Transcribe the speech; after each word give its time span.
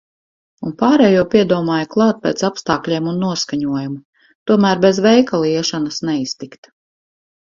Un 0.67 0.71
pārējo 0.77 1.25
piedomāju 1.33 1.89
klāt 1.95 2.23
pēc 2.23 2.41
apstākļiem 2.47 3.09
un 3.11 3.19
noskaņojuma. 3.23 3.99
Tomēr 4.53 4.81
bez 4.87 5.03
veikala 5.09 5.51
iešanas 5.51 6.01
neiztikt. 6.11 6.71